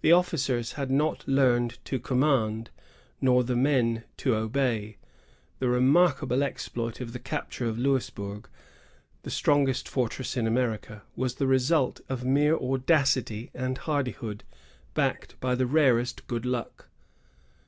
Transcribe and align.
The 0.00 0.10
officers 0.10 0.72
had 0.72 0.90
not 0.90 1.28
learned 1.28 1.78
to 1.84 2.00
command, 2.00 2.70
nor 3.20 3.44
the 3.44 3.54
men 3.54 4.02
to 4.16 4.34
obey. 4.34 4.96
The 5.60 5.68
remarkable 5.68 6.42
exploit 6.42 7.00
of 7.00 7.12
the 7.12 7.20
capture 7.20 7.64
of 7.68 7.78
Louisburg, 7.78 8.48
the 9.22 9.30
strongest 9.30 9.88
fortress 9.88 10.36
in 10.36 10.48
America, 10.48 11.04
was 11.14 11.36
the 11.36 11.46
result 11.46 12.00
of 12.08 12.24
mere 12.24 12.56
audacity 12.56 13.52
and 13.54 13.78
hardihood, 13.78 14.42
backed 14.92 15.38
by 15.38 15.54
the 15.54 15.66
rarest 15.68 16.26
good 16.26 16.44
luck. 16.44 16.88